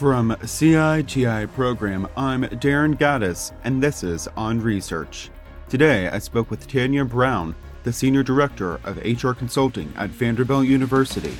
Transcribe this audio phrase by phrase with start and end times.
[0.00, 5.28] From CITI Program, I'm Darren Gaddis, and this is On Research.
[5.68, 11.34] Today, I spoke with Tanya Brown, the Senior Director of HR Consulting at Vanderbilt University.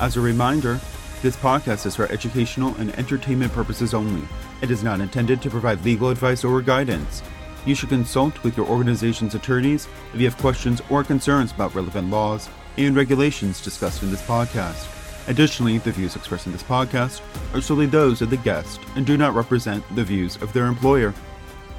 [0.00, 0.78] As a reminder,
[1.22, 4.28] this podcast is for educational and entertainment purposes only.
[4.62, 7.20] It is not intended to provide legal advice or guidance.
[7.66, 12.10] You should consult with your organization's attorneys if you have questions or concerns about relevant
[12.10, 14.97] laws and regulations discussed in this podcast.
[15.28, 17.20] Additionally, the views expressed in this podcast
[17.54, 21.14] are solely those of the guest and do not represent the views of their employer.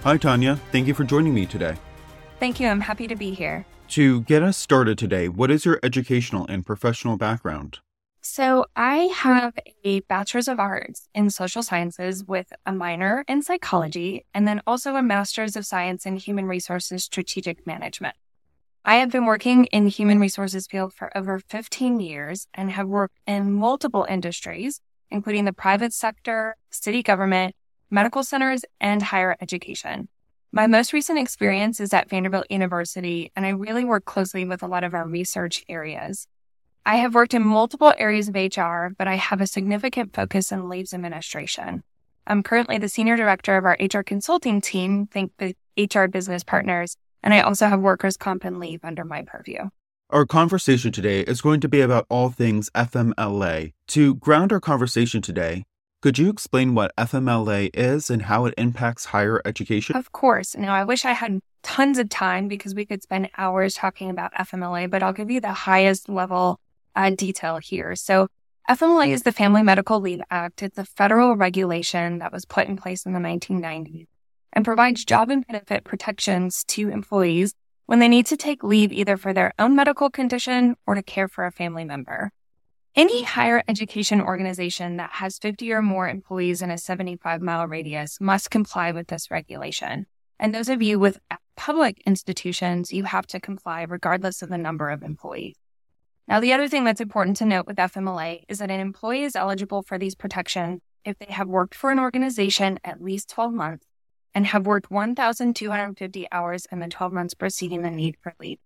[0.03, 0.55] Hi, Tanya.
[0.71, 1.75] Thank you for joining me today.
[2.39, 2.67] Thank you.
[2.67, 3.65] I'm happy to be here.
[3.89, 7.79] To get us started today, what is your educational and professional background?
[8.21, 14.25] So, I have a bachelor's of arts in social sciences with a minor in psychology,
[14.33, 18.15] and then also a master's of science in human resources strategic management.
[18.89, 22.87] I have been working in the human resources field for over 15 years and have
[22.87, 27.53] worked in multiple industries, including the private sector, city government,
[27.91, 30.07] medical centers, and higher education.
[30.51, 34.67] My most recent experience is at Vanderbilt University, and I really work closely with a
[34.67, 36.27] lot of our research areas.
[36.83, 40.67] I have worked in multiple areas of HR, but I have a significant focus in
[40.67, 41.83] leaves administration.
[42.25, 45.31] I'm currently the senior director of our HR consulting team, think
[45.77, 49.69] HR business partners, and I also have workers' comp and leave under my purview.
[50.11, 53.73] Our conversation today is going to be about all things FMLA.
[53.89, 55.65] To ground our conversation today,
[56.01, 59.95] could you explain what FMLA is and how it impacts higher education?
[59.95, 60.55] Of course.
[60.55, 64.33] Now, I wish I had tons of time because we could spend hours talking about
[64.33, 66.59] FMLA, but I'll give you the highest level
[66.95, 67.95] uh, detail here.
[67.95, 68.29] So,
[68.67, 70.63] FMLA is the Family Medical Leave Act.
[70.63, 74.07] It's a federal regulation that was put in place in the 1990s
[74.53, 77.53] and provides job and benefit protections to employees
[77.85, 81.27] when they need to take leave either for their own medical condition or to care
[81.27, 82.31] for a family member.
[82.95, 88.19] Any higher education organization that has 50 or more employees in a 75 mile radius
[88.19, 90.05] must comply with this regulation.
[90.39, 91.19] And those of you with
[91.55, 95.55] public institutions, you have to comply regardless of the number of employees.
[96.27, 99.35] Now, the other thing that's important to note with FMLA is that an employee is
[99.35, 103.85] eligible for these protections if they have worked for an organization at least 12 months
[104.33, 108.59] and have worked 1,250 hours in the 12 months preceding the need for leave.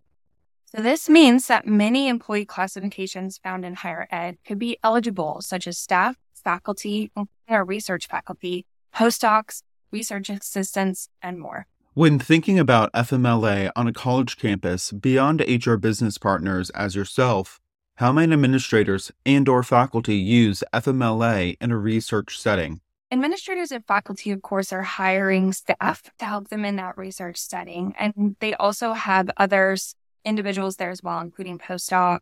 [0.66, 5.68] So this means that many employee classifications found in higher ed could be eligible, such
[5.68, 7.12] as staff, faculty,
[7.48, 11.68] or research faculty, postdocs, research assistants, and more.
[11.94, 17.60] When thinking about FMLA on a college campus beyond HR business partners as yourself,
[17.98, 22.82] how many administrators and or faculty use FMLA in a research setting?
[23.14, 27.94] Administrators and faculty, of course, are hiring staff to help them in that research setting.
[28.00, 29.94] And they also have others,
[30.26, 32.22] individuals there as well, including postdoc,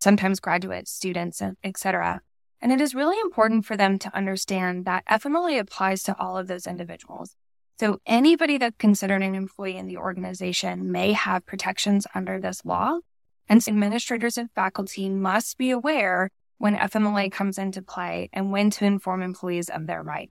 [0.00, 2.22] sometimes graduate students, etc.
[2.60, 6.48] And it is really important for them to understand that FMLA applies to all of
[6.48, 7.36] those individuals.
[7.78, 12.98] So anybody that's considered an employee in the organization may have protections under this law.
[13.48, 16.30] And administrators and faculty must be aware
[16.62, 20.30] when FMLA comes into play and when to inform employees of their right.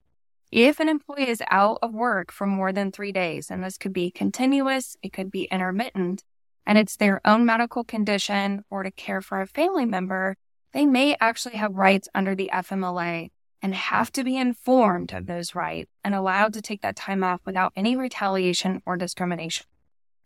[0.50, 3.92] If an employee is out of work for more than three days, and this could
[3.92, 6.24] be continuous, it could be intermittent,
[6.64, 10.38] and it's their own medical condition or to care for a family member,
[10.72, 13.28] they may actually have rights under the FMLA
[13.60, 17.42] and have to be informed of those rights and allowed to take that time off
[17.44, 19.66] without any retaliation or discrimination.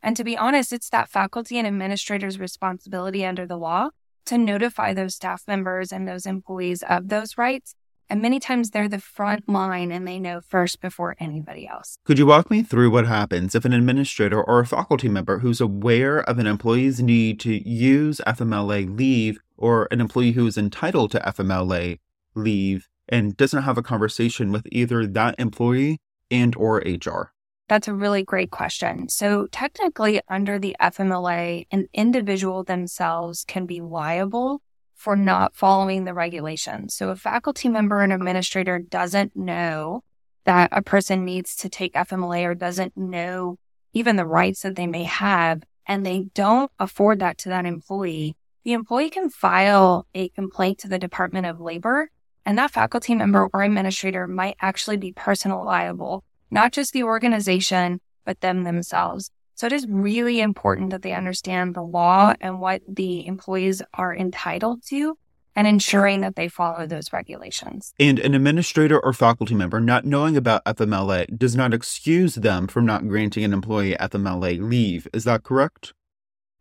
[0.00, 3.90] And to be honest, it's that faculty and administrators' responsibility under the law
[4.26, 7.74] to notify those staff members and those employees of those rights.
[8.08, 11.98] And many times they're the front line and they know first before anybody else.
[12.04, 15.60] Could you walk me through what happens if an administrator or a faculty member who's
[15.60, 21.10] aware of an employee's need to use FMLA leave or an employee who is entitled
[21.12, 21.98] to FMLA
[22.34, 25.98] leave and doesn't have a conversation with either that employee
[26.30, 27.32] and or HR?
[27.68, 29.08] That's a really great question.
[29.08, 34.62] So technically under the FMLA, an individual themselves can be liable
[34.94, 36.94] for not following the regulations.
[36.94, 40.04] So a faculty member and administrator doesn't know
[40.44, 43.58] that a person needs to take FMLA or doesn't know
[43.92, 48.36] even the rights that they may have, and they don't afford that to that employee,
[48.62, 52.10] the employee can file a complaint to the Department of Labor,
[52.44, 58.00] and that faculty member or administrator might actually be personal liable not just the organization,
[58.24, 59.30] but them themselves.
[59.54, 64.14] So it is really important that they understand the law and what the employees are
[64.14, 65.16] entitled to
[65.56, 67.94] and ensuring that they follow those regulations.
[67.98, 72.84] And an administrator or faculty member not knowing about FMLA does not excuse them from
[72.84, 75.08] not granting an employee FMLA leave.
[75.14, 75.94] Is that correct?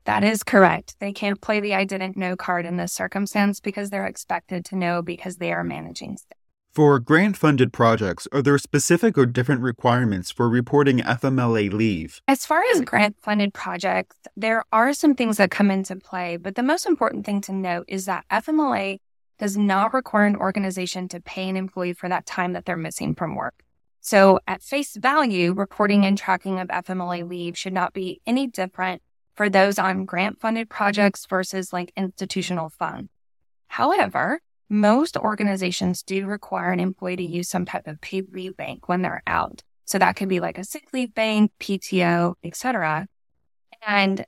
[0.05, 0.95] That is correct.
[0.99, 4.77] They can't play the I didn't know card in this circumstance because they're expected to
[4.77, 6.37] know because they are managing staff.
[6.75, 12.19] For grant funded projects, are there specific or different requirements for reporting FMLA leave?
[12.27, 16.55] As far as grant funded projects, there are some things that come into play, but
[16.55, 18.99] the most important thing to note is that FMLA
[19.39, 23.15] does not require an organization to pay an employee for that time that they're missing
[23.15, 23.63] from work.
[24.01, 29.01] So, at face value, reporting and tracking of FMLA leave should not be any different
[29.33, 33.09] for those on grant funded projects versus like institutional funds.
[33.67, 38.87] However, most organizations do require an employee to use some type of paid leave bank
[38.89, 39.63] when they're out.
[39.85, 43.07] So that could be like a sick leave bank, PTO, etc.
[43.85, 44.25] And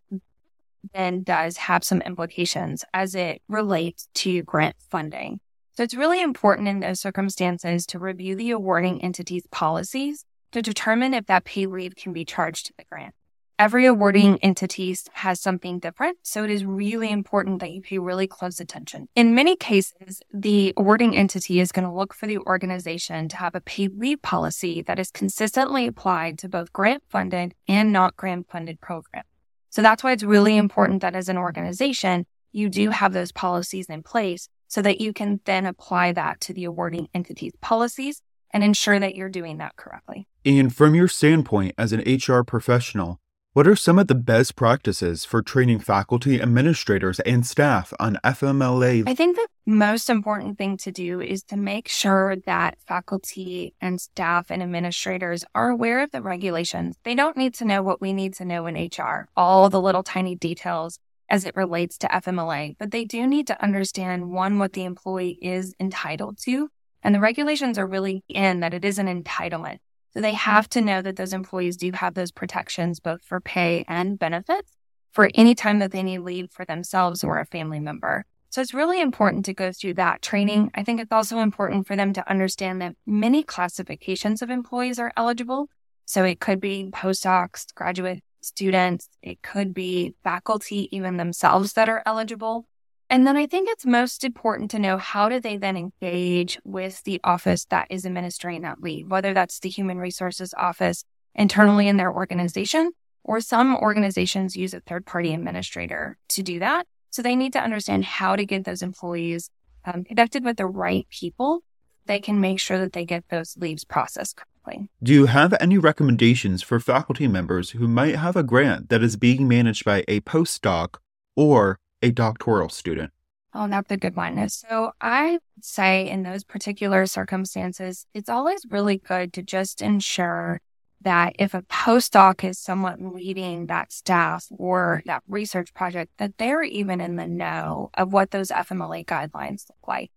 [0.93, 5.39] then does have some implications as it relates to grant funding.
[5.73, 11.13] So it's really important in those circumstances to review the awarding entity's policies to determine
[11.13, 13.13] if that paid leave can be charged to the grant
[13.59, 14.47] every awarding mm-hmm.
[14.47, 16.17] entity has something different.
[16.23, 19.07] So it is really important that you pay really close attention.
[19.15, 23.55] In many cases, the awarding entity is going to look for the organization to have
[23.55, 28.49] a paid leave policy that is consistently applied to both grant funded and not grant
[28.49, 29.27] funded programs.
[29.69, 33.87] So that's why it's really important that as an organization, you do have those policies
[33.87, 38.21] in place so that you can then apply that to the awarding entity's policies
[38.51, 40.27] and ensure that you're doing that correctly.
[40.45, 43.19] And from your standpoint as an HR professional,
[43.57, 49.09] what are some of the best practices for training faculty, administrators, and staff on FMLA?
[49.09, 53.99] I think the most important thing to do is to make sure that faculty and
[53.99, 56.97] staff and administrators are aware of the regulations.
[57.03, 60.03] They don't need to know what we need to know in HR, all the little
[60.03, 64.73] tiny details as it relates to FMLA, but they do need to understand one, what
[64.73, 66.69] the employee is entitled to.
[67.01, 69.79] And the regulations are really in that it is an entitlement.
[70.17, 73.85] So they have to know that those employees do have those protections, both for pay
[73.87, 74.71] and benefits
[75.11, 78.25] for any time that they need leave for themselves or a family member.
[78.49, 80.71] So it's really important to go through that training.
[80.73, 85.13] I think it's also important for them to understand that many classifications of employees are
[85.15, 85.69] eligible.
[86.05, 92.01] So it could be postdocs, graduate students, it could be faculty, even themselves that are
[92.07, 92.65] eligible.
[93.09, 97.03] And then I think it's most important to know how do they then engage with
[97.03, 101.97] the office that is administering that leave, whether that's the human resources office internally in
[101.97, 102.91] their organization,
[103.23, 106.85] or some organizations use a third party administrator to do that.
[107.09, 109.49] So they need to understand how to get those employees
[109.85, 111.63] um, connected with the right people.
[112.05, 114.89] They can make sure that they get those leaves processed correctly.
[115.01, 119.15] Do you have any recommendations for faculty members who might have a grant that is
[119.15, 120.95] being managed by a postdoc
[121.35, 123.11] or a doctoral student?
[123.53, 124.49] Oh, that's a good one.
[124.49, 130.61] So I say in those particular circumstances, it's always really good to just ensure
[131.01, 136.63] that if a postdoc is someone leading that staff or that research project, that they're
[136.63, 140.11] even in the know of what those FMLA guidelines look like.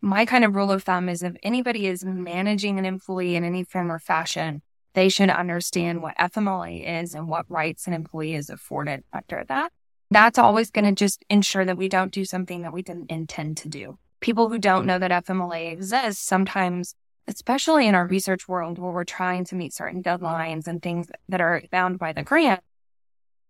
[0.00, 3.64] My kind of rule of thumb is if anybody is managing an employee in any
[3.64, 4.62] form or fashion,
[4.94, 9.72] they should understand what FMLA is and what rights an employee is afforded under that.
[10.10, 13.56] That's always going to just ensure that we don't do something that we didn't intend
[13.58, 13.98] to do.
[14.20, 16.94] People who don't know that FMLA exists sometimes,
[17.26, 21.40] especially in our research world where we're trying to meet certain deadlines and things that
[21.40, 22.60] are bound by the grant,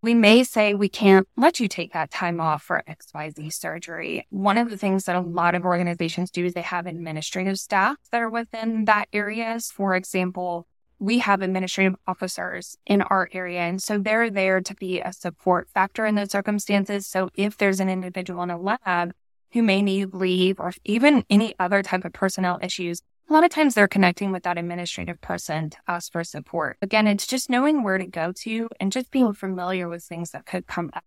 [0.03, 4.27] we may say we can't let you take that time off for XYZ surgery.
[4.31, 7.97] One of the things that a lot of organizations do is they have administrative staff
[8.13, 9.71] that are within that areas.
[9.71, 10.67] For example,
[10.99, 13.61] we have administrative officers in our area.
[13.61, 17.07] And so they're there to be a support factor in those circumstances.
[17.07, 19.13] So if there's an individual in a lab
[19.53, 23.51] who may need leave or even any other type of personnel issues, a lot of
[23.51, 26.79] times they're connecting with that administrative person to ask for support.
[26.81, 30.47] Again, it's just knowing where to go to and just being familiar with things that
[30.47, 31.05] could come up.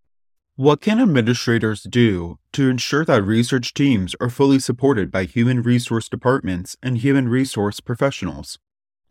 [0.56, 6.10] What can administrators do to ensure that research teams are fully supported by human resource
[6.10, 8.60] departments and human resource professionals?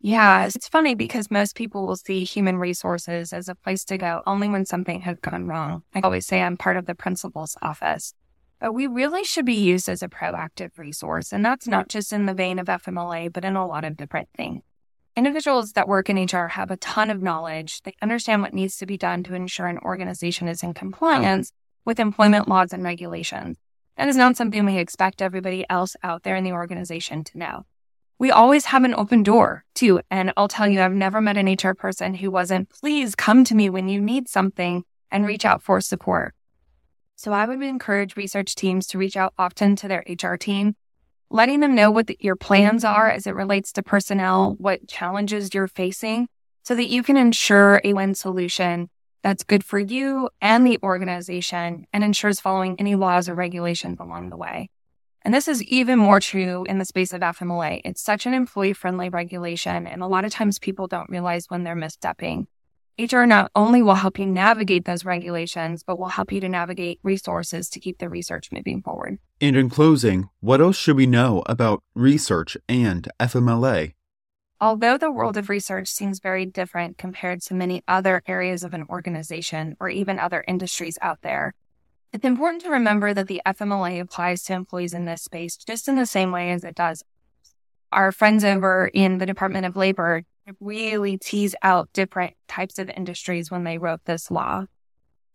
[0.01, 4.21] Yeah, it's funny because most people will see human resources as a place to go
[4.25, 5.83] only when something has gone wrong.
[5.93, 8.13] I always say I'm part of the principal's office.
[8.61, 11.33] But we really should be used as a proactive resource.
[11.33, 14.29] And that's not just in the vein of FMLA, but in a lot of different
[14.35, 14.63] things.
[15.17, 17.81] Individuals that work in HR have a ton of knowledge.
[17.81, 21.51] They understand what needs to be done to ensure an organization is in compliance
[21.83, 23.57] with employment laws and regulations.
[23.97, 27.65] That is not something we expect everybody else out there in the organization to know
[28.19, 30.01] we always have an open door too.
[30.11, 33.55] And I'll tell you, I've never met an HR person who wasn't, please come to
[33.55, 36.35] me when you need something and reach out for support.
[37.15, 40.75] So I would encourage research teams to reach out often to their HR team,
[41.29, 45.53] letting them know what the, your plans are as it relates to personnel, what challenges
[45.53, 46.27] you're facing,
[46.63, 48.89] so that you can ensure a win solution
[49.21, 54.29] that's good for you and the organization and ensures following any laws or regulations along
[54.29, 54.69] the way.
[55.23, 57.81] And this is even more true in the space of FMLA.
[57.83, 59.85] It's such an employee friendly regulation.
[59.85, 62.47] And a lot of times people don't realize when they're misstepping.
[62.97, 66.99] HR not only will help you navigate those regulations, but will help you to navigate
[67.01, 69.19] resources to keep the research moving forward.
[69.39, 73.93] And in closing, what else should we know about research and FMLA?
[74.59, 78.85] Although the world of research seems very different compared to many other areas of an
[78.89, 81.53] organization or even other industries out there,
[82.11, 85.95] it's important to remember that the FMLA applies to employees in this space just in
[85.95, 87.03] the same way as it does.
[87.91, 90.23] Our friends over in the Department of Labor
[90.59, 94.65] really tease out different types of industries when they wrote this law.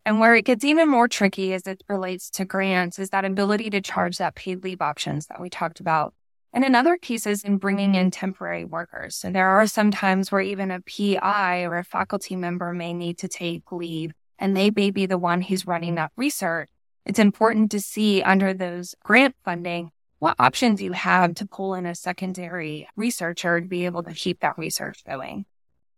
[0.05, 3.69] And where it gets even more tricky as it relates to grants is that ability
[3.71, 6.13] to charge that paid leave options that we talked about.
[6.53, 9.15] And in other cases, in bringing in temporary workers.
[9.15, 13.17] So there are some times where even a PI or a faculty member may need
[13.19, 16.69] to take leave and they may be the one who's running that research.
[17.05, 21.85] It's important to see under those grant funding what options you have to pull in
[21.85, 25.45] a secondary researcher to be able to keep that research going.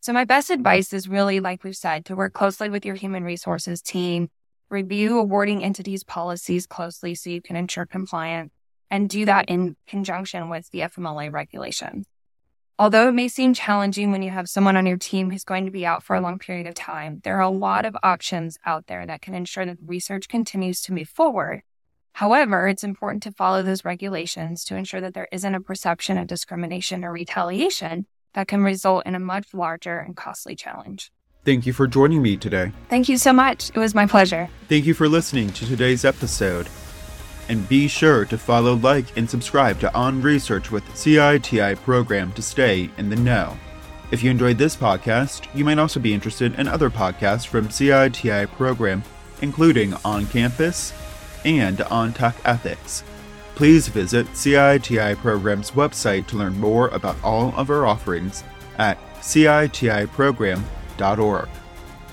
[0.01, 3.24] So my best advice is really, like we've said, to work closely with your human
[3.24, 4.29] resources team,
[4.70, 8.51] review awarding entities policies closely so you can ensure compliance
[8.89, 12.06] and do that in conjunction with the FMLA regulations.
[12.79, 15.72] Although it may seem challenging when you have someone on your team who's going to
[15.72, 18.86] be out for a long period of time, there are a lot of options out
[18.88, 21.63] there that can ensure that research continues to move forward
[22.17, 26.25] However, it's important to follow those regulations to ensure that there isn't a perception of
[26.25, 31.12] discrimination or retaliation that can result in a much larger and costly challenge.
[31.46, 32.72] Thank you for joining me today.
[32.89, 33.69] Thank you so much.
[33.69, 34.50] It was my pleasure.
[34.67, 36.67] Thank you for listening to today's episode.
[37.50, 42.42] And be sure to follow, like, and subscribe to On Research with CITI program to
[42.42, 43.58] stay in the know.
[44.12, 48.48] If you enjoyed this podcast, you might also be interested in other podcasts from CITI
[48.48, 49.04] program,
[49.42, 50.94] including On Campus,
[51.46, 53.04] and on tech ethics.
[53.56, 58.44] Please visit CITI Program's website to learn more about all of our offerings
[58.77, 61.50] at citiprogram.org.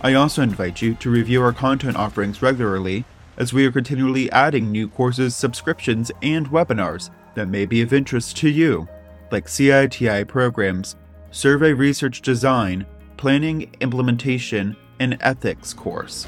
[0.00, 3.04] I also invite you to review our content offerings regularly
[3.36, 8.36] as we are continually adding new courses, subscriptions, and webinars that may be of interest
[8.38, 8.88] to you,
[9.30, 10.96] like CITI Program's
[11.30, 12.86] Survey Research Design,
[13.16, 16.26] Planning, Implementation, and Ethics course.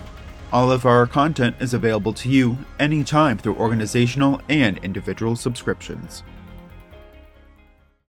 [0.53, 6.23] All of our content is available to you anytime through organizational and individual subscriptions.